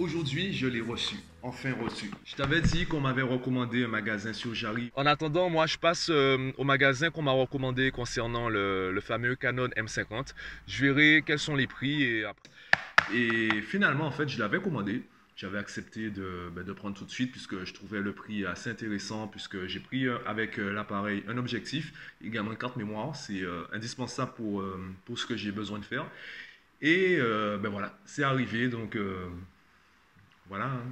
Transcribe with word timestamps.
Aujourd'hui, 0.00 0.54
je 0.54 0.66
l'ai 0.66 0.80
reçu. 0.80 1.16
Enfin 1.42 1.74
reçu. 1.74 2.10
Je 2.24 2.34
t'avais 2.34 2.62
dit 2.62 2.86
qu'on 2.86 3.02
m'avait 3.02 3.20
recommandé 3.20 3.84
un 3.84 3.88
magasin 3.88 4.32
sur 4.32 4.54
Jarry. 4.54 4.90
En 4.94 5.04
attendant, 5.04 5.50
moi, 5.50 5.66
je 5.66 5.76
passe 5.76 6.08
euh, 6.08 6.52
au 6.56 6.64
magasin 6.64 7.10
qu'on 7.10 7.20
m'a 7.20 7.32
recommandé 7.32 7.90
concernant 7.90 8.48
le, 8.48 8.98
fameux 9.02 9.36
Canon 9.36 9.68
M50. 9.76 10.32
Je 10.66 10.86
verrai 10.86 11.22
quels 11.26 11.38
sont 11.38 11.54
les 11.54 11.66
prix 11.66 12.02
et, 12.02 12.24
et 13.12 13.60
finalement, 13.60 14.06
en 14.06 14.10
fait, 14.10 14.26
je 14.26 14.38
l'avais 14.38 14.58
commandé. 14.58 15.02
J'avais 15.36 15.58
accepté 15.58 16.08
de, 16.08 16.50
ben, 16.56 16.64
de, 16.64 16.72
prendre 16.72 16.96
tout 16.96 17.04
de 17.04 17.10
suite 17.10 17.30
puisque 17.30 17.62
je 17.66 17.74
trouvais 17.74 18.00
le 18.00 18.14
prix 18.14 18.46
assez 18.46 18.70
intéressant 18.70 19.28
puisque 19.28 19.66
j'ai 19.66 19.80
pris 19.80 20.06
euh, 20.06 20.16
avec 20.24 20.58
euh, 20.58 20.72
l'appareil 20.72 21.22
un 21.28 21.36
objectif, 21.36 21.92
également 22.24 22.52
une 22.52 22.56
carte 22.56 22.76
mémoire. 22.76 23.14
C'est 23.16 23.42
indispensable 23.74 24.32
pour, 24.32 24.64
pour 25.04 25.18
ce 25.18 25.26
que 25.26 25.36
j'ai 25.36 25.52
besoin 25.52 25.78
de 25.78 25.84
faire. 25.84 26.06
Et 26.80 27.18
ben 27.18 27.68
voilà, 27.68 27.98
c'est 28.06 28.22
arrivé. 28.22 28.68
Donc 28.68 28.96
voilà. 30.50 30.66
Hein. 30.66 30.82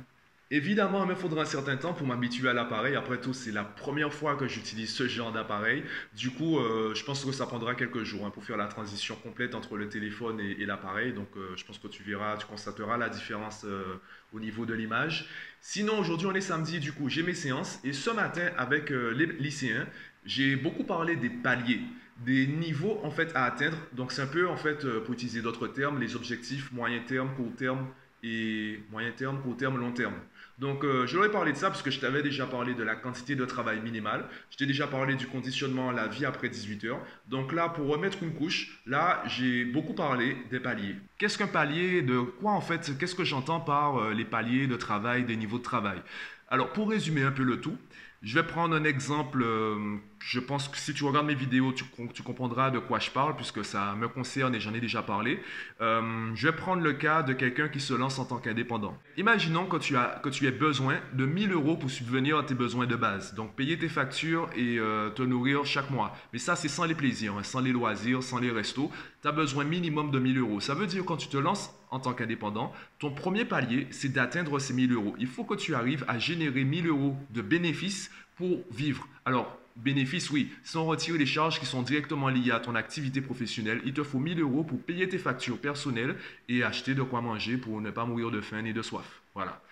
Évidemment, 0.50 1.04
il 1.04 1.10
me 1.10 1.14
faudra 1.14 1.42
un 1.42 1.44
certain 1.44 1.76
temps 1.76 1.92
pour 1.92 2.06
m'habituer 2.06 2.48
à 2.48 2.54
l'appareil. 2.54 2.96
Après 2.96 3.20
tout, 3.20 3.34
c'est 3.34 3.52
la 3.52 3.64
première 3.64 4.14
fois 4.14 4.34
que 4.34 4.48
j'utilise 4.48 4.90
ce 4.90 5.06
genre 5.06 5.30
d'appareil. 5.30 5.84
Du 6.16 6.30
coup, 6.30 6.58
euh, 6.58 6.94
je 6.94 7.04
pense 7.04 7.22
que 7.22 7.32
ça 7.32 7.44
prendra 7.44 7.74
quelques 7.74 8.02
jours 8.02 8.24
hein, 8.24 8.30
pour 8.30 8.42
faire 8.44 8.56
la 8.56 8.66
transition 8.66 9.14
complète 9.16 9.54
entre 9.54 9.76
le 9.76 9.90
téléphone 9.90 10.40
et, 10.40 10.64
l'appareil. 10.64 11.12
Donc, 11.12 11.28
euh, 11.36 11.54
je 11.54 11.66
pense 11.66 11.76
que 11.76 11.88
tu 11.88 12.02
verras, 12.02 12.38
tu 12.38 12.46
constateras 12.46 12.96
la 12.96 13.10
différence 13.10 13.66
euh, 13.66 14.00
au 14.32 14.40
niveau 14.40 14.64
de 14.64 14.72
l'image. 14.72 15.28
Sinon, 15.60 15.98
aujourd'hui, 15.98 16.26
on 16.26 16.34
est 16.34 16.40
samedi. 16.40 16.80
Du 16.80 16.92
coup, 16.92 17.10
j'ai 17.10 17.22
mes 17.22 17.34
séances. 17.34 17.78
Et 17.84 17.92
ce 17.92 18.08
matin, 18.08 18.48
avec 18.56 18.88
les 18.88 19.26
lycéens, 19.26 19.86
j'ai 20.24 20.56
beaucoup 20.56 20.84
parlé 20.84 21.16
des 21.16 21.30
paliers 21.30 21.82
des 22.24 22.48
niveaux 22.48 22.98
en 23.04 23.10
fait 23.10 23.30
à 23.36 23.44
atteindre. 23.44 23.76
Donc 23.92 24.10
c'est 24.10 24.22
un 24.22 24.26
peu 24.26 24.48
en 24.48 24.56
fait 24.56 24.84
pour 25.02 25.14
utiliser 25.14 25.40
d'autres 25.40 25.68
termes, 25.68 26.00
les 26.00 26.16
objectifs 26.16 26.72
moyen 26.72 26.98
terme, 27.06 27.32
court 27.36 27.54
terme 27.56 27.86
et 28.22 28.80
moyen 28.90 29.12
terme, 29.12 29.40
court 29.40 29.56
terme, 29.56 29.78
long 29.78 29.92
terme. 29.92 30.14
Donc, 30.58 30.82
euh, 30.82 31.06
je 31.06 31.14
leur 31.16 31.26
ai 31.26 31.30
parlé 31.30 31.52
de 31.52 31.56
ça 31.56 31.68
parce 31.68 31.82
que 31.82 31.90
je 31.90 32.00
t'avais 32.00 32.22
déjà 32.22 32.44
parlé 32.46 32.74
de 32.74 32.82
la 32.82 32.96
quantité 32.96 33.36
de 33.36 33.44
travail 33.44 33.80
minimale. 33.80 34.24
Je 34.50 34.56
t'ai 34.56 34.66
déjà 34.66 34.88
parlé 34.88 35.14
du 35.14 35.26
conditionnement 35.28 35.90
à 35.90 35.92
la 35.92 36.08
vie 36.08 36.24
après 36.24 36.48
18 36.48 36.84
heures. 36.84 37.00
Donc 37.28 37.52
là, 37.52 37.68
pour 37.68 37.86
remettre 37.86 38.22
une 38.24 38.34
couche, 38.34 38.80
là, 38.84 39.22
j'ai 39.26 39.64
beaucoup 39.64 39.94
parlé 39.94 40.36
des 40.50 40.58
paliers. 40.58 40.96
Qu'est-ce 41.16 41.38
qu'un 41.38 41.46
palier 41.46 42.02
De 42.02 42.20
quoi 42.20 42.52
en 42.52 42.60
fait? 42.60 42.98
Qu'est-ce 42.98 43.14
que 43.14 43.24
j'entends 43.24 43.60
par 43.60 43.98
euh, 43.98 44.12
les 44.12 44.24
paliers 44.24 44.66
de 44.66 44.76
travail, 44.76 45.24
des 45.24 45.36
niveaux 45.36 45.58
de 45.58 45.62
travail? 45.62 46.02
Alors, 46.48 46.72
pour 46.72 46.90
résumer 46.90 47.22
un 47.22 47.30
peu 47.30 47.44
le 47.44 47.60
tout, 47.60 47.76
je 48.22 48.34
vais 48.34 48.42
prendre 48.42 48.74
un 48.74 48.84
exemple. 48.84 49.42
Euh, 49.42 49.96
je 50.18 50.40
pense 50.40 50.68
que 50.68 50.76
si 50.76 50.92
tu 50.92 51.04
regardes 51.04 51.26
mes 51.26 51.36
vidéos, 51.36 51.72
tu, 51.72 51.84
comprendras 52.22 52.70
de 52.70 52.80
quoi 52.80 52.98
je 52.98 53.10
parle, 53.10 53.36
puisque 53.36 53.64
ça 53.64 53.94
me 53.94 54.08
concerne 54.08 54.54
et 54.54 54.60
j'en 54.60 54.74
ai 54.74 54.80
déjà 54.80 55.02
parlé. 55.02 55.40
Euh, 55.80 56.30
je 56.34 56.48
vais 56.48 56.54
prendre 56.54 56.82
le 56.82 56.92
cas 56.94 57.22
de 57.22 57.32
quelqu'un 57.32 57.68
qui 57.68 57.78
se 57.78 57.94
lance 57.94 58.18
en 58.18 58.24
tant 58.24 58.38
qu'indépendant. 58.38 58.98
Imaginons 59.16 59.66
que 59.66 59.76
tu, 59.76 59.96
as, 59.96 60.20
que 60.22 60.28
tu 60.28 60.46
aies 60.46 60.52
besoin 60.52 60.96
de 61.12 61.24
1000 61.24 61.52
euros 61.52 61.76
pour 61.76 61.90
subvenir 61.90 62.38
à 62.38 62.42
tes 62.42 62.54
besoins 62.54 62.86
de 62.86 62.96
base. 62.96 63.34
Donc, 63.34 63.54
payer 63.54 63.78
tes 63.78 63.88
factures 63.88 64.50
et 64.56 64.78
euh, 64.78 65.10
te 65.10 65.22
nourrir 65.22 65.64
chaque 65.64 65.90
mois. 65.90 66.16
Mais 66.32 66.40
ça, 66.40 66.56
c'est 66.56 66.68
sans 66.68 66.84
les 66.84 66.96
plaisirs, 66.96 67.36
hein, 67.38 67.44
sans 67.44 67.60
les 67.60 67.72
loisirs, 67.72 68.22
sans 68.24 68.38
les 68.38 68.50
restos. 68.50 68.90
Tu 69.22 69.28
as 69.28 69.32
besoin 69.32 69.62
minimum 69.62 70.10
de 70.10 70.18
1000 70.18 70.38
euros. 70.38 70.60
Ça 70.60 70.74
veut 70.74 70.86
dire 70.86 71.04
quand 71.04 71.16
tu 71.16 71.28
te 71.28 71.36
lances 71.36 71.72
en 71.90 72.00
tant 72.00 72.12
qu'indépendant, 72.12 72.72
ton 72.98 73.10
premier 73.10 73.44
palier, 73.44 73.86
c'est 73.90 74.12
d'atteindre 74.12 74.58
ces 74.58 74.74
1000 74.74 74.92
euros. 74.92 75.14
Il 75.18 75.26
faut 75.26 75.44
que 75.44 75.54
tu 75.54 75.74
arrives 75.74 76.04
à 76.08 76.18
générer 76.18 76.64
1000 76.64 76.88
euros 76.88 77.16
de 77.30 77.42
bénéfices 77.42 78.10
pour 78.36 78.62
vivre. 78.70 79.08
Alors, 79.24 79.58
bénéfices, 79.76 80.30
oui, 80.30 80.50
sans 80.64 80.84
retirer 80.84 81.18
les 81.18 81.26
charges 81.26 81.60
qui 81.60 81.66
sont 81.66 81.82
directement 81.82 82.28
liées 82.28 82.50
à 82.50 82.60
ton 82.60 82.74
activité 82.74 83.20
professionnelle, 83.20 83.80
il 83.84 83.92
te 83.92 84.02
faut 84.02 84.18
1000 84.18 84.40
euros 84.40 84.64
pour 84.64 84.80
payer 84.80 85.08
tes 85.08 85.18
factures 85.18 85.58
personnelles 85.58 86.16
et 86.48 86.62
acheter 86.62 86.94
de 86.94 87.02
quoi 87.02 87.20
manger 87.20 87.56
pour 87.56 87.80
ne 87.80 87.90
pas 87.90 88.04
mourir 88.04 88.30
de 88.30 88.40
faim 88.40 88.62
ni 88.62 88.72
de 88.72 88.82
soif. 88.82 89.22
Voilà. 89.34 89.62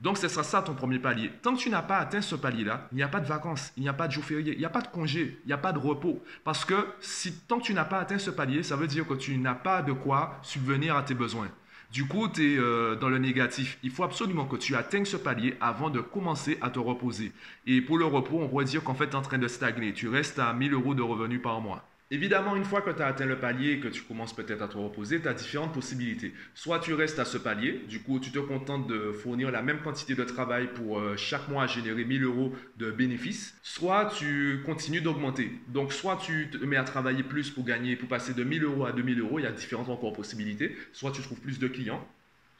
Donc, 0.00 0.16
ce 0.16 0.28
sera 0.28 0.42
ça 0.42 0.62
ton 0.62 0.74
premier 0.74 0.98
palier. 0.98 1.30
Tant 1.42 1.54
que 1.54 1.60
tu 1.60 1.68
n'as 1.68 1.82
pas 1.82 1.98
atteint 1.98 2.22
ce 2.22 2.34
palier-là, 2.34 2.88
il 2.92 2.96
n'y 2.96 3.02
a 3.02 3.08
pas 3.08 3.20
de 3.20 3.26
vacances, 3.26 3.72
il 3.76 3.82
n'y 3.82 3.88
a 3.88 3.92
pas 3.92 4.08
de 4.08 4.12
jours 4.12 4.24
fériés, 4.24 4.54
il 4.54 4.58
n'y 4.58 4.64
a 4.64 4.70
pas 4.70 4.80
de 4.80 4.88
congé, 4.88 5.38
il 5.44 5.46
n'y 5.46 5.52
a 5.52 5.58
pas 5.58 5.72
de 5.72 5.78
repos. 5.78 6.22
Parce 6.42 6.64
que 6.64 6.86
si, 7.00 7.32
tant 7.32 7.58
que 7.58 7.64
tu 7.64 7.74
n'as 7.74 7.84
pas 7.84 7.98
atteint 7.98 8.18
ce 8.18 8.30
palier, 8.30 8.62
ça 8.62 8.76
veut 8.76 8.86
dire 8.86 9.06
que 9.06 9.14
tu 9.14 9.36
n'as 9.36 9.54
pas 9.54 9.82
de 9.82 9.92
quoi 9.92 10.38
subvenir 10.42 10.96
à 10.96 11.02
tes 11.02 11.14
besoins. 11.14 11.48
Du 11.92 12.06
coup, 12.06 12.28
tu 12.28 12.54
es 12.54 12.56
euh, 12.56 12.94
dans 12.94 13.08
le 13.08 13.18
négatif. 13.18 13.78
Il 13.82 13.90
faut 13.90 14.04
absolument 14.04 14.46
que 14.46 14.56
tu 14.56 14.76
atteignes 14.76 15.04
ce 15.04 15.16
palier 15.16 15.56
avant 15.60 15.90
de 15.90 16.00
commencer 16.00 16.56
à 16.62 16.70
te 16.70 16.78
reposer. 16.78 17.32
Et 17.66 17.80
pour 17.80 17.98
le 17.98 18.04
repos, 18.04 18.38
on 18.40 18.48
pourrait 18.48 18.64
dire 18.64 18.84
qu'en 18.84 18.94
fait, 18.94 19.08
tu 19.08 19.12
es 19.12 19.16
en 19.16 19.22
train 19.22 19.38
de 19.38 19.48
stagner. 19.48 19.92
Tu 19.92 20.08
restes 20.08 20.38
à 20.38 20.52
1000 20.52 20.72
euros 20.72 20.94
de 20.94 21.02
revenus 21.02 21.42
par 21.42 21.60
mois. 21.60 21.84
Évidemment, 22.12 22.56
une 22.56 22.64
fois 22.64 22.82
que 22.82 22.90
tu 22.90 23.00
as 23.02 23.06
atteint 23.06 23.24
le 23.24 23.38
palier 23.38 23.72
et 23.74 23.78
que 23.78 23.86
tu 23.86 24.02
commences 24.02 24.34
peut-être 24.34 24.62
à 24.62 24.66
te 24.66 24.76
reposer, 24.76 25.20
tu 25.20 25.28
as 25.28 25.32
différentes 25.32 25.72
possibilités. 25.72 26.34
Soit 26.54 26.80
tu 26.80 26.92
restes 26.92 27.20
à 27.20 27.24
ce 27.24 27.38
palier, 27.38 27.84
du 27.88 28.00
coup 28.00 28.18
tu 28.18 28.32
te 28.32 28.40
contentes 28.40 28.88
de 28.88 29.12
fournir 29.12 29.52
la 29.52 29.62
même 29.62 29.80
quantité 29.80 30.16
de 30.16 30.24
travail 30.24 30.70
pour 30.74 30.98
euh, 30.98 31.16
chaque 31.16 31.48
mois 31.48 31.68
générer 31.68 32.04
1000 32.04 32.24
euros 32.24 32.52
de 32.78 32.90
bénéfices, 32.90 33.54
soit 33.62 34.06
tu 34.06 34.60
continues 34.66 35.00
d'augmenter. 35.00 35.52
Donc 35.68 35.92
soit 35.92 36.16
tu 36.16 36.50
te 36.50 36.58
mets 36.64 36.76
à 36.76 36.82
travailler 36.82 37.22
plus 37.22 37.48
pour 37.50 37.64
gagner, 37.64 37.94
pour 37.94 38.08
passer 38.08 38.34
de 38.34 38.42
1000 38.42 38.64
euros 38.64 38.86
à 38.86 38.92
2000 38.92 39.20
euros, 39.20 39.38
il 39.38 39.44
y 39.44 39.46
a 39.46 39.52
différentes 39.52 39.88
encore 39.88 40.12
possibilités. 40.12 40.76
Soit 40.92 41.12
tu 41.12 41.22
trouves 41.22 41.40
plus 41.40 41.60
de 41.60 41.68
clients, 41.68 42.04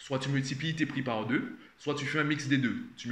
soit 0.01 0.19
tu 0.19 0.31
multiplies 0.31 0.75
tes 0.75 0.87
prix 0.87 1.03
par 1.03 1.27
deux, 1.27 1.57
soit 1.77 1.95
tu 1.95 2.07
fais 2.07 2.19
un 2.19 2.25
mix 2.25 2.49
des 2.49 2.57
deux. 2.57 2.77
Tu, 2.97 3.09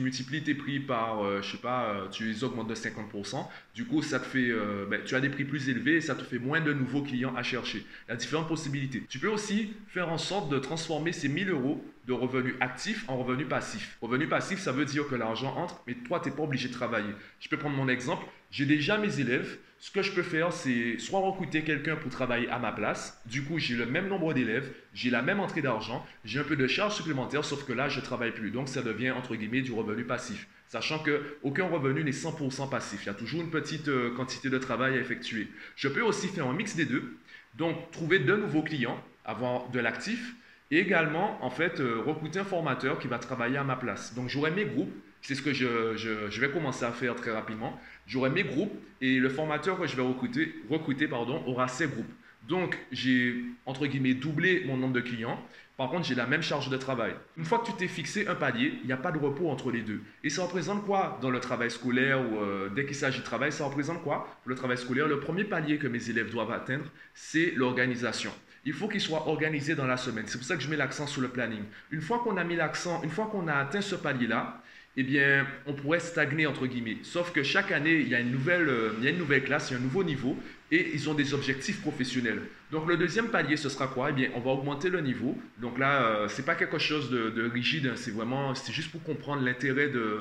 multiplies, 0.00 0.42
tes 0.42 0.54
prix 0.54 0.80
par, 0.80 1.24
euh, 1.24 1.40
je 1.40 1.52
sais 1.52 1.58
pas, 1.58 1.90
euh, 1.90 2.08
tu 2.08 2.24
les 2.24 2.44
augmentes 2.44 2.68
de 2.68 2.74
50%. 2.74 3.48
Du 3.74 3.84
coup, 3.84 4.02
ça 4.02 4.18
te 4.18 4.26
fait, 4.26 4.50
euh, 4.50 4.84
ben, 4.90 5.00
tu 5.04 5.14
as 5.14 5.20
des 5.20 5.28
prix 5.28 5.44
plus 5.44 5.68
élevés 5.68 5.96
et 5.96 6.00
ça 6.00 6.16
te 6.16 6.22
fait 6.22 6.38
moins 6.38 6.60
de 6.60 6.72
nouveaux 6.72 7.02
clients 7.02 7.34
à 7.36 7.44
chercher. 7.44 7.86
Il 8.06 8.10
y 8.10 8.12
a 8.12 8.16
différentes 8.16 8.48
possibilités. 8.48 9.04
Tu 9.08 9.20
peux 9.20 9.28
aussi 9.28 9.72
faire 9.86 10.10
en 10.10 10.18
sorte 10.18 10.50
de 10.50 10.58
transformer 10.58 11.12
ces 11.12 11.28
1000 11.28 11.50
euros 11.50 11.84
de 12.06 12.12
revenus 12.12 12.54
actifs 12.60 13.04
en 13.08 13.16
revenus 13.16 13.48
passifs. 13.48 13.96
Revenu 14.02 14.26
passif, 14.26 14.58
ça 14.58 14.72
veut 14.72 14.84
dire 14.84 15.06
que 15.06 15.14
l'argent 15.14 15.54
entre, 15.56 15.80
mais 15.86 15.94
toi, 15.94 16.18
tu 16.20 16.28
n'es 16.28 16.34
pas 16.34 16.42
obligé 16.42 16.68
de 16.68 16.74
travailler. 16.74 17.12
Je 17.38 17.48
peux 17.48 17.56
prendre 17.56 17.76
mon 17.76 17.88
exemple. 17.88 18.26
J'ai 18.52 18.66
déjà 18.66 18.98
mes 18.98 19.18
élèves. 19.18 19.58
Ce 19.78 19.90
que 19.90 20.02
je 20.02 20.12
peux 20.12 20.22
faire, 20.22 20.52
c'est 20.52 20.98
soit 20.98 21.18
recruter 21.18 21.62
quelqu'un 21.62 21.96
pour 21.96 22.10
travailler 22.10 22.48
à 22.50 22.58
ma 22.58 22.70
place. 22.70 23.20
Du 23.26 23.42
coup, 23.42 23.58
j'ai 23.58 23.74
le 23.74 23.86
même 23.86 24.06
nombre 24.06 24.32
d'élèves, 24.34 24.70
j'ai 24.94 25.10
la 25.10 25.22
même 25.22 25.40
entrée 25.40 25.62
d'argent, 25.62 26.06
j'ai 26.24 26.38
un 26.38 26.44
peu 26.44 26.54
de 26.54 26.68
charges 26.68 26.94
supplémentaires, 26.94 27.44
sauf 27.44 27.64
que 27.64 27.72
là, 27.72 27.88
je 27.88 27.98
travaille 27.98 28.30
plus. 28.30 28.50
Donc, 28.50 28.68
ça 28.68 28.82
devient, 28.82 29.10
entre 29.10 29.34
guillemets, 29.34 29.62
du 29.62 29.72
revenu 29.72 30.04
passif. 30.04 30.46
Sachant 30.68 31.00
qu'aucun 31.02 31.66
revenu 31.66 32.04
n'est 32.04 32.12
100% 32.12 32.68
passif. 32.70 33.00
Il 33.02 33.06
y 33.06 33.08
a 33.08 33.14
toujours 33.14 33.40
une 33.40 33.50
petite 33.50 33.88
euh, 33.88 34.14
quantité 34.14 34.50
de 34.50 34.58
travail 34.58 34.96
à 34.96 35.00
effectuer. 35.00 35.48
Je 35.74 35.88
peux 35.88 36.02
aussi 36.02 36.28
faire 36.28 36.46
un 36.46 36.54
mix 36.54 36.76
des 36.76 36.84
deux. 36.84 37.16
Donc, 37.56 37.90
trouver 37.90 38.18
de 38.18 38.36
nouveaux 38.36 38.62
clients, 38.62 39.02
avoir 39.24 39.70
de 39.70 39.80
l'actif 39.80 40.34
et 40.70 40.78
également, 40.78 41.42
en 41.42 41.50
fait, 41.50 41.80
euh, 41.80 42.02
recruter 42.06 42.38
un 42.38 42.44
formateur 42.44 42.98
qui 42.98 43.08
va 43.08 43.18
travailler 43.18 43.56
à 43.56 43.64
ma 43.64 43.76
place. 43.76 44.14
Donc, 44.14 44.28
j'aurai 44.28 44.50
mes 44.50 44.66
groupes. 44.66 44.94
C'est 45.22 45.36
ce 45.36 45.42
que 45.42 45.52
je, 45.52 46.40
vais 46.40 46.50
commencer 46.50 46.84
à 46.84 46.90
faire 46.90 47.14
très 47.14 47.30
rapidement. 47.30 47.80
J'aurai 48.06 48.30
mes 48.30 48.42
groupes 48.42 48.74
et 49.00 49.18
le 49.18 49.28
formateur 49.28 49.78
que 49.78 49.86
je 49.86 49.96
vais 49.96 50.02
recruter, 50.02 51.06
pardon, 51.06 51.42
aura 51.46 51.68
ses 51.68 51.86
groupes. 51.86 52.12
Donc, 52.48 52.76
j'ai, 52.90 53.36
entre 53.66 53.86
guillemets, 53.86 54.14
doublé 54.14 54.64
mon 54.66 54.76
nombre 54.76 54.94
de 54.94 55.00
clients. 55.00 55.40
Par 55.76 55.90
contre, 55.90 56.06
j'ai 56.06 56.16
la 56.16 56.26
même 56.26 56.42
charge 56.42 56.68
de 56.68 56.76
travail. 56.76 57.14
Une 57.36 57.44
fois 57.44 57.60
que 57.60 57.66
tu 57.66 57.72
t'es 57.72 57.86
fixé 57.86 58.26
un 58.26 58.34
palier, 58.34 58.74
il 58.82 58.86
n'y 58.86 58.92
a 58.92 58.96
pas 58.96 59.12
de 59.12 59.18
repos 59.18 59.48
entre 59.48 59.70
les 59.70 59.82
deux. 59.82 60.00
Et 60.24 60.30
ça 60.30 60.42
représente 60.42 60.84
quoi 60.84 61.18
dans 61.22 61.30
le 61.30 61.38
travail 61.38 61.70
scolaire 61.70 62.20
ou 62.20 62.38
euh, 62.38 62.68
dès 62.68 62.84
qu'il 62.84 62.96
s'agit 62.96 63.20
de 63.20 63.24
travail? 63.24 63.52
Ça 63.52 63.64
représente 63.64 64.02
quoi 64.02 64.28
le 64.44 64.54
travail 64.56 64.76
scolaire, 64.76 65.06
le 65.06 65.20
premier 65.20 65.44
palier 65.44 65.78
que 65.78 65.86
mes 65.86 66.10
élèves 66.10 66.30
doivent 66.30 66.50
atteindre, 66.50 66.84
c'est 67.14 67.52
l'organisation. 67.56 68.32
Il 68.64 68.72
faut 68.72 68.88
qu'ils 68.88 69.00
soient 69.00 69.28
organisés 69.28 69.74
dans 69.74 69.86
la 69.86 69.96
semaine. 69.96 70.24
C'est 70.26 70.38
pour 70.38 70.46
ça 70.46 70.56
que 70.56 70.62
je 70.62 70.68
mets 70.68 70.76
l'accent 70.76 71.06
sur 71.06 71.20
le 71.20 71.28
planning. 71.28 71.62
Une 71.90 72.00
fois 72.00 72.20
qu'on 72.20 72.36
a 72.36 72.44
mis 72.44 72.54
l'accent, 72.54 73.02
une 73.02 73.10
fois 73.10 73.26
qu'on 73.26 73.48
a 73.48 73.54
atteint 73.54 73.80
ce 73.80 73.96
palier-là, 73.96 74.62
eh 74.96 75.02
bien, 75.02 75.46
on 75.66 75.72
pourrait 75.72 76.00
stagner 76.00 76.46
entre 76.46 76.66
guillemets. 76.66 76.98
Sauf 77.02 77.32
que 77.32 77.42
chaque 77.42 77.72
année, 77.72 78.00
il 78.00 78.08
y 78.08 78.14
a 78.14 78.20
une 78.20 78.30
nouvelle, 78.30 78.68
euh, 78.68 78.92
il 78.98 79.04
y 79.04 79.06
a 79.06 79.10
une 79.10 79.18
nouvelle 79.18 79.42
classe, 79.42 79.70
il 79.70 79.74
y 79.74 79.76
a 79.76 79.78
un 79.78 79.82
nouveau 79.82 80.04
niveau, 80.04 80.36
et 80.70 80.90
ils 80.94 81.08
ont 81.08 81.14
des 81.14 81.32
objectifs 81.32 81.80
professionnels. 81.80 82.42
Donc 82.70 82.86
le 82.86 82.96
deuxième 82.96 83.28
palier, 83.28 83.56
ce 83.56 83.68
sera 83.68 83.86
quoi? 83.86 84.10
Eh 84.10 84.12
bien, 84.12 84.28
on 84.34 84.40
va 84.40 84.50
augmenter 84.50 84.90
le 84.90 85.00
niveau. 85.00 85.38
Donc 85.58 85.78
là, 85.78 86.02
euh, 86.02 86.28
c'est 86.28 86.44
pas 86.44 86.54
quelque 86.54 86.78
chose 86.78 87.10
de, 87.10 87.48
rigide, 87.48 87.86
hein. 87.86 87.96
c'est 87.96 88.10
vraiment, 88.10 88.54
c'est 88.54 88.72
juste 88.72 88.90
pour 88.90 89.02
comprendre 89.02 89.42
l'intérêt 89.42 89.88
de, 89.88 90.20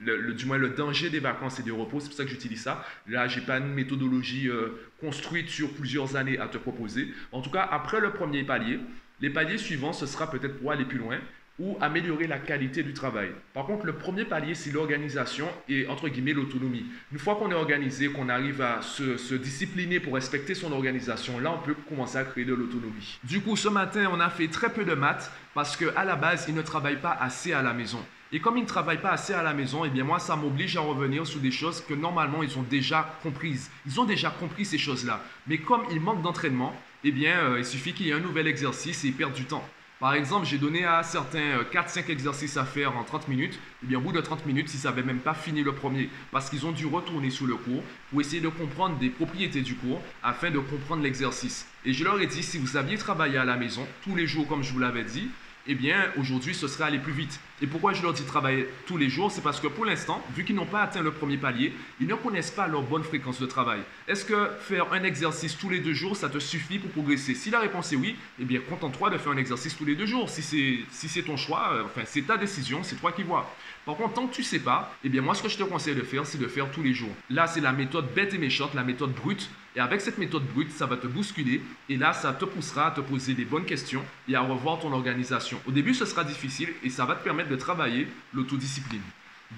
le, 0.00 0.34
du 0.34 0.46
moins 0.46 0.58
le 0.58 0.70
danger 0.70 1.08
des 1.08 1.20
vacances 1.20 1.60
et 1.60 1.62
du 1.62 1.72
repos. 1.72 2.00
C'est 2.00 2.08
pour 2.08 2.16
ça 2.16 2.24
que 2.24 2.30
j'utilise 2.30 2.62
ça. 2.62 2.84
Là, 3.06 3.28
j'ai 3.28 3.40
pas 3.40 3.58
une 3.58 3.72
méthodologie 3.72 4.48
euh, 4.48 4.80
construite 5.00 5.48
sur 5.48 5.72
plusieurs 5.72 6.16
années 6.16 6.38
à 6.38 6.48
te 6.48 6.58
proposer. 6.58 7.08
En 7.30 7.40
tout 7.40 7.50
cas, 7.50 7.68
après 7.70 8.00
le 8.00 8.10
premier 8.12 8.42
palier, 8.42 8.80
les 9.20 9.30
paliers 9.30 9.58
suivants, 9.58 9.92
ce 9.92 10.06
sera 10.06 10.28
peut-être 10.28 10.58
pour 10.58 10.72
aller 10.72 10.84
plus 10.84 10.98
loin 10.98 11.18
ou 11.58 11.76
améliorer 11.80 12.26
la 12.26 12.38
qualité 12.38 12.82
du 12.82 12.94
travail. 12.94 13.30
Par 13.52 13.66
contre, 13.66 13.86
le 13.86 13.94
premier 13.94 14.24
palier, 14.24 14.54
c'est 14.54 14.70
l'organisation 14.70 15.48
et, 15.68 15.86
entre 15.86 16.08
guillemets, 16.08 16.32
l'autonomie. 16.32 16.86
Une 17.12 17.18
fois 17.18 17.36
qu'on 17.36 17.50
est 17.50 17.54
organisé, 17.54 18.08
qu'on 18.08 18.28
arrive 18.28 18.62
à 18.62 18.80
se, 18.82 19.34
discipliner 19.34 20.00
pour 20.00 20.14
respecter 20.14 20.54
son 20.54 20.72
organisation, 20.72 21.38
là, 21.38 21.52
on 21.52 21.64
peut 21.64 21.74
commencer 21.88 22.16
à 22.16 22.24
créer 22.24 22.44
de 22.44 22.54
l'autonomie. 22.54 23.18
Du 23.24 23.40
coup, 23.40 23.56
ce 23.56 23.68
matin, 23.68 24.08
on 24.12 24.20
a 24.20 24.30
fait 24.30 24.48
très 24.48 24.72
peu 24.72 24.84
de 24.84 24.94
maths 24.94 25.30
parce 25.54 25.76
qu'à 25.76 26.04
la 26.04 26.16
base, 26.16 26.46
ils 26.48 26.54
ne 26.54 26.62
travaillent 26.62 27.00
pas 27.00 27.16
assez 27.20 27.52
à 27.52 27.62
la 27.62 27.72
maison. 27.72 28.02
Et 28.34 28.40
comme 28.40 28.56
ils 28.56 28.62
ne 28.62 28.66
travaillent 28.66 29.02
pas 29.02 29.10
assez 29.10 29.34
à 29.34 29.42
la 29.42 29.52
maison, 29.52 29.84
eh 29.84 29.90
bien 29.90 30.04
moi, 30.04 30.18
ça 30.18 30.36
m'oblige 30.36 30.78
à 30.78 30.80
revenir 30.80 31.26
sur 31.26 31.38
des 31.38 31.50
choses 31.50 31.82
que 31.82 31.92
normalement, 31.92 32.42
ils 32.42 32.58
ont 32.58 32.62
déjà 32.62 33.18
comprises. 33.22 33.70
Ils 33.84 34.00
ont 34.00 34.04
déjà 34.04 34.30
compris 34.30 34.64
ces 34.64 34.78
choses-là. 34.78 35.20
Mais 35.46 35.58
comme 35.58 35.82
ils 35.90 36.00
manquent 36.00 36.22
d'entraînement, 36.22 36.74
eh 37.04 37.12
bien, 37.12 37.36
euh, 37.36 37.58
il 37.58 37.64
suffit 37.64 37.92
qu'il 37.92 38.06
y 38.06 38.10
ait 38.10 38.14
un 38.14 38.20
nouvel 38.20 38.46
exercice 38.46 39.04
et 39.04 39.08
ils 39.08 39.14
perdent 39.14 39.34
du 39.34 39.44
temps. 39.44 39.68
Par 40.02 40.14
exemple, 40.14 40.46
j'ai 40.46 40.58
donné 40.58 40.84
à 40.84 41.04
certains 41.04 41.62
4-5 41.72 42.00
euh, 42.00 42.08
exercices 42.08 42.56
à 42.56 42.64
faire 42.64 42.96
en 42.96 43.04
30 43.04 43.28
minutes. 43.28 43.54
Et 43.54 43.58
eh 43.84 43.86
bien, 43.86 43.98
au 43.98 44.00
bout 44.00 44.10
de 44.10 44.20
30 44.20 44.46
minutes, 44.46 44.68
ils 44.74 44.78
ne 44.78 44.82
savaient 44.82 45.04
même 45.04 45.20
pas 45.20 45.32
fini 45.32 45.62
le 45.62 45.76
premier 45.76 46.10
parce 46.32 46.50
qu'ils 46.50 46.66
ont 46.66 46.72
dû 46.72 46.86
retourner 46.86 47.30
sous 47.30 47.46
le 47.46 47.54
cours 47.54 47.84
pour 48.10 48.20
essayer 48.20 48.40
de 48.40 48.48
comprendre 48.48 48.98
des 48.98 49.10
propriétés 49.10 49.60
du 49.60 49.76
cours 49.76 50.02
afin 50.24 50.50
de 50.50 50.58
comprendre 50.58 51.04
l'exercice. 51.04 51.68
Et 51.84 51.92
je 51.92 52.02
leur 52.02 52.20
ai 52.20 52.26
dit, 52.26 52.42
si 52.42 52.58
vous 52.58 52.66
saviez 52.66 52.98
travailler 52.98 53.38
à 53.38 53.44
la 53.44 53.56
maison 53.56 53.86
tous 54.02 54.16
les 54.16 54.26
jours, 54.26 54.48
comme 54.48 54.64
je 54.64 54.72
vous 54.72 54.80
l'avais 54.80 55.04
dit, 55.04 55.30
eh 55.66 55.74
bien, 55.74 56.10
aujourd'hui, 56.16 56.54
ce 56.54 56.66
serait 56.66 56.84
aller 56.84 56.98
plus 56.98 57.12
vite. 57.12 57.38
Et 57.60 57.66
pourquoi 57.68 57.92
je 57.92 58.02
leur 58.02 58.12
dis 58.12 58.24
travailler 58.24 58.68
tous 58.86 58.96
les 58.96 59.08
jours? 59.08 59.30
C'est 59.30 59.40
parce 59.40 59.60
que 59.60 59.68
pour 59.68 59.84
l'instant, 59.84 60.20
vu 60.34 60.44
qu'ils 60.44 60.56
n'ont 60.56 60.66
pas 60.66 60.82
atteint 60.82 61.02
le 61.02 61.12
premier 61.12 61.36
palier, 61.36 61.72
ils 62.00 62.08
ne 62.08 62.14
connaissent 62.14 62.50
pas 62.50 62.66
leur 62.66 62.82
bonne 62.82 63.04
fréquence 63.04 63.40
de 63.40 63.46
travail. 63.46 63.80
Est-ce 64.08 64.24
que 64.24 64.48
faire 64.60 64.92
un 64.92 65.04
exercice 65.04 65.56
tous 65.56 65.70
les 65.70 65.78
deux 65.78 65.94
jours, 65.94 66.16
ça 66.16 66.28
te 66.28 66.40
suffit 66.40 66.80
pour 66.80 66.90
progresser? 66.90 67.34
Si 67.34 67.50
la 67.50 67.60
réponse 67.60 67.92
est 67.92 67.96
oui, 67.96 68.16
eh 68.40 68.44
bien, 68.44 68.60
contente-toi 68.68 69.10
de 69.10 69.18
faire 69.18 69.32
un 69.32 69.36
exercice 69.36 69.76
tous 69.76 69.84
les 69.84 69.94
deux 69.94 70.06
jours. 70.06 70.28
Si 70.28 70.42
c'est 70.42 70.80
si 70.90 71.22
ton 71.22 71.36
choix, 71.36 71.70
euh, 71.72 71.84
enfin, 71.84 72.02
c'est 72.04 72.22
ta 72.22 72.36
décision, 72.36 72.82
c'est 72.82 72.96
toi 72.96 73.12
qui 73.12 73.22
vois. 73.22 73.48
Par 73.86 73.96
contre, 73.96 74.14
tant 74.14 74.26
que 74.26 74.34
tu 74.34 74.42
sais 74.42 74.60
pas, 74.60 74.92
eh 75.04 75.08
bien, 75.08 75.22
moi, 75.22 75.34
ce 75.34 75.42
que 75.42 75.48
je 75.48 75.58
te 75.58 75.62
conseille 75.62 75.94
de 75.94 76.02
faire, 76.02 76.26
c'est 76.26 76.38
de 76.38 76.48
faire 76.48 76.70
tous 76.70 76.82
les 76.82 76.94
jours. 76.94 77.14
Là, 77.30 77.46
c'est 77.46 77.60
la 77.60 77.72
méthode 77.72 78.12
bête 78.14 78.34
et 78.34 78.38
méchante, 78.38 78.74
la 78.74 78.84
méthode 78.84 79.12
brute. 79.12 79.48
Et 79.74 79.80
avec 79.80 80.00
cette 80.00 80.18
méthode 80.18 80.44
brute, 80.52 80.70
ça 80.70 80.86
va 80.86 80.96
te 80.96 81.06
bousculer. 81.06 81.62
Et 81.88 81.96
là, 81.96 82.12
ça 82.12 82.32
te 82.32 82.44
poussera 82.44 82.88
à 82.88 82.90
te 82.90 83.00
poser 83.00 83.34
des 83.34 83.44
bonnes 83.44 83.64
questions 83.64 84.04
et 84.28 84.34
à 84.34 84.42
revoir 84.42 84.78
ton 84.78 84.92
organisation. 84.92 85.58
Au 85.66 85.70
début, 85.70 85.94
ce 85.94 86.04
sera 86.04 86.24
difficile 86.24 86.68
et 86.82 86.90
ça 86.90 87.06
va 87.06 87.14
te 87.14 87.24
permettre 87.24 87.48
de 87.48 87.56
travailler 87.56 88.06
l'autodiscipline. 88.34 89.02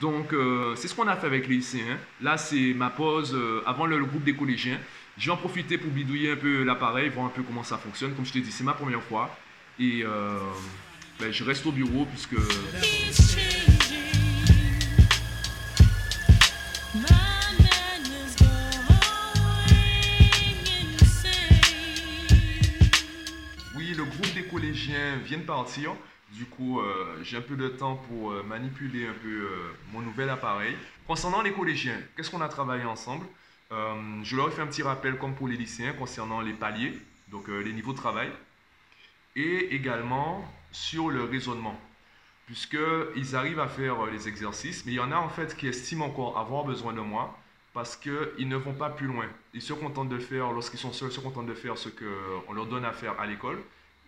Donc, 0.00 0.32
euh, 0.32 0.74
c'est 0.76 0.88
ce 0.88 0.94
qu'on 0.94 1.08
a 1.08 1.16
fait 1.16 1.26
avec 1.26 1.48
les 1.48 1.56
lycéens. 1.56 1.98
Là, 2.20 2.36
c'est 2.36 2.74
ma 2.74 2.90
pause 2.90 3.34
euh, 3.34 3.62
avant 3.66 3.86
le, 3.86 4.04
groupe 4.04 4.24
des 4.24 4.34
collégiens. 4.34 4.78
Je 5.18 5.26
vais 5.26 5.32
en 5.32 5.36
profiter 5.36 5.78
pour 5.78 5.90
bidouiller 5.90 6.32
un 6.32 6.36
peu 6.36 6.64
l'appareil, 6.64 7.08
voir 7.08 7.26
un 7.26 7.30
peu 7.30 7.42
comment 7.42 7.62
ça 7.62 7.78
fonctionne. 7.78 8.14
Comme 8.14 8.26
je 8.26 8.32
t'ai 8.32 8.40
dit, 8.40 8.50
c'est 8.50 8.64
ma 8.64 8.72
première 8.72 9.02
fois. 9.02 9.36
Et 9.78 10.02
euh, 10.04 10.38
ben, 11.20 11.32
je 11.32 11.44
reste 11.44 11.66
au 11.66 11.72
bureau 11.72 12.06
puisque... 12.06 12.36
collégiens 24.84 25.16
viennent 25.16 25.44
partir. 25.44 25.92
Du 26.32 26.46
coup, 26.46 26.80
euh, 26.80 27.18
j'ai 27.22 27.36
un 27.36 27.42
peu 27.42 27.56
de 27.56 27.68
temps 27.68 27.96
pour 27.96 28.32
euh, 28.32 28.42
manipuler 28.42 29.06
un 29.06 29.12
peu 29.12 29.28
euh, 29.28 29.72
mon 29.92 30.00
nouvel 30.00 30.28
appareil. 30.30 30.76
Concernant 31.06 31.42
les 31.42 31.52
collégiens, 31.52 31.98
qu'est-ce 32.16 32.30
qu'on 32.30 32.40
a 32.40 32.48
travaillé 32.48 32.84
ensemble? 32.84 33.26
Je 34.22 34.36
leur 34.36 34.48
ai 34.48 34.50
fait 34.52 34.62
un 34.62 34.68
petit 34.68 34.84
rappel 34.84 35.16
comme 35.18 35.34
pour 35.34 35.48
les 35.48 35.56
lycéens 35.56 35.94
concernant 35.94 36.40
les 36.40 36.52
paliers, 36.52 36.96
donc 37.26 37.48
les 37.48 37.72
niveaux 37.72 37.90
de 37.90 37.96
travail, 37.96 38.30
et 39.34 39.74
également 39.74 40.48
sur 40.70 41.10
le 41.10 41.24
raisonnement, 41.24 41.76
puisqu'ils 42.46 43.34
arrivent 43.34 43.58
à 43.58 43.66
faire 43.66 44.06
les 44.06 44.28
exercices, 44.28 44.86
mais 44.86 44.92
il 44.92 44.94
y 44.94 45.00
en 45.00 45.10
a 45.10 45.16
en 45.16 45.28
fait 45.28 45.56
qui 45.56 45.66
estiment 45.66 46.06
encore 46.06 46.38
avoir 46.38 46.62
besoin 46.62 46.92
de 46.92 47.00
moi 47.00 47.36
parce 47.72 47.96
qu'ils 47.96 48.46
ne 48.46 48.56
vont 48.56 48.74
pas 48.74 48.90
plus 48.90 49.08
loin. 49.08 49.26
Ils 49.54 49.62
se 49.62 49.72
contentent 49.72 50.08
de 50.08 50.20
faire, 50.20 50.52
lorsqu'ils 50.52 50.78
sont 50.78 50.92
seuls, 50.92 51.10
se 51.10 51.18
contentent 51.18 51.48
de 51.48 51.54
faire 51.54 51.76
ce 51.76 51.88
qu'on 51.88 52.52
leur 52.52 52.66
donne 52.66 52.84
à 52.84 52.92
faire 52.92 53.18
à 53.18 53.26
l'école 53.26 53.58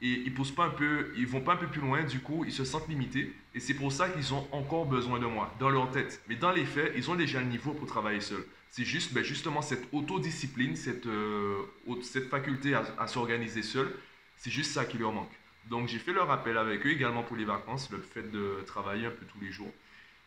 et 0.02 0.08
ils 0.08 0.34
poussent 0.34 0.54
pas 0.54 0.66
un 0.66 0.70
peu, 0.70 1.12
ils 1.16 1.26
vont 1.26 1.40
pas 1.40 1.54
un 1.54 1.56
peu 1.56 1.68
plus 1.68 1.80
loin, 1.80 2.02
du 2.02 2.20
coup, 2.20 2.44
ils 2.44 2.52
se 2.52 2.64
sentent 2.64 2.88
limités. 2.88 3.34
Et 3.54 3.60
c'est 3.60 3.74
pour 3.74 3.90
ça 3.92 4.10
qu'ils 4.10 4.34
ont 4.34 4.46
encore 4.52 4.84
besoin 4.84 5.18
de 5.18 5.26
moi, 5.26 5.54
dans 5.58 5.70
leur 5.70 5.90
tête. 5.90 6.22
Mais 6.28 6.36
dans 6.36 6.52
les 6.52 6.66
faits, 6.66 6.92
ils 6.96 7.10
ont 7.10 7.14
déjà 7.14 7.40
le 7.40 7.46
niveau 7.46 7.72
pour 7.72 7.86
travailler 7.86 8.20
seuls. 8.20 8.44
C'est 8.68 8.84
juste, 8.84 9.14
ben 9.14 9.24
justement, 9.24 9.62
cette 9.62 9.88
autodiscipline, 9.92 10.76
cette, 10.76 11.06
euh, 11.06 11.62
cette 12.02 12.28
faculté 12.28 12.74
à, 12.74 13.06
s'organiser 13.06 13.62
seul, 13.62 13.90
c'est 14.36 14.50
juste 14.50 14.72
ça 14.72 14.84
qui 14.84 14.98
leur 14.98 15.12
manque. 15.12 15.32
Donc 15.70 15.88
j'ai 15.88 15.98
fait 15.98 16.12
leur 16.12 16.28
rappel 16.28 16.58
avec 16.58 16.84
eux 16.84 16.90
également 16.90 17.22
pour 17.22 17.36
les 17.36 17.46
vacances, 17.46 17.90
le 17.90 17.98
fait 17.98 18.30
de 18.30 18.62
travailler 18.66 19.06
un 19.06 19.10
peu 19.10 19.24
tous 19.24 19.40
les 19.40 19.50
jours. 19.50 19.72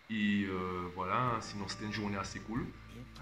Et 0.10 0.45
euh, 0.50 0.89
voilà, 0.95 1.38
sinon 1.42 1.68
c'était 1.68 1.86
une 1.86 1.94
journée 1.94 2.18
assez 2.18 2.39
cool. 2.39 2.66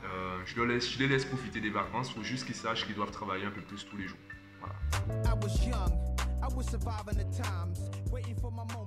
Euh, 0.05 0.39
je, 0.45 0.61
les 0.61 1.07
laisse, 1.07 1.25
profiter 1.25 1.59
des 1.59 1.69
vacances, 1.69 2.09
il 2.11 2.15
faut 2.15 2.23
juste 2.23 2.45
qu'ils 2.45 2.55
sachent 2.55 2.85
qu'ils 2.85 2.95
doivent 2.95 3.11
travailler 3.11 3.45
un 3.45 3.51
peu 3.51 3.61
plus 3.61 3.85
tous 3.85 3.97
les 3.97 4.07
jours. 4.07 4.17
I 6.41 6.47
was 6.49 6.67
surviving 6.67 7.17
the 7.17 7.43
times, 7.43 7.89
waiting 8.11 8.35
for 8.35 8.51
my 8.51 8.63
moment. 8.73 8.86